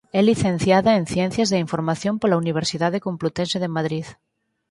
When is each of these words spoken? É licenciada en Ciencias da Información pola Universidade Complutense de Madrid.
É 0.19 0.21
licenciada 0.31 0.91
en 0.99 1.03
Ciencias 1.13 1.49
da 1.49 1.61
Información 1.65 2.13
pola 2.21 2.39
Universidade 2.43 3.03
Complutense 3.07 3.57
de 3.63 3.73
Madrid. 3.77 4.05